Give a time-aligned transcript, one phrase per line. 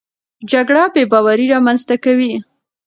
[0.51, 2.33] جګړه بېباوري رامنځته کوي.